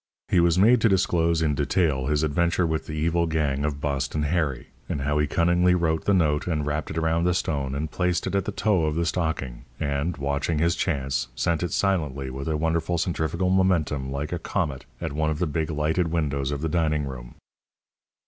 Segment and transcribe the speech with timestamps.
[0.29, 4.23] He was made to disclose in detail his adventure with the evil gang of Boston
[4.23, 7.91] Harry, and how he cunningly wrote the note and wrapped it around the stone and
[7.91, 12.31] placed it at the toe of the stocking, and, watching his chance, sent it silently,
[12.31, 16.49] with a wonderful centrifugal momentum, like a comet, at one of the big lighted windows
[16.49, 17.35] of the dining room.